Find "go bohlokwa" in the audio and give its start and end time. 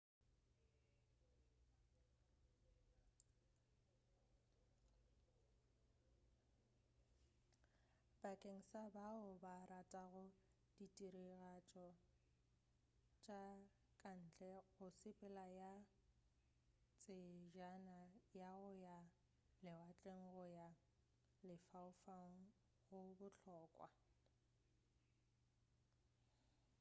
22.89-23.87